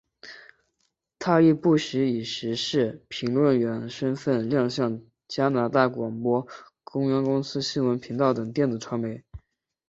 [1.19, 6.47] 她亦不时以时事评论员身份亮相加拿大广播
[6.83, 7.03] 公
[7.43, 9.23] 司英语新闻频道等电子传媒。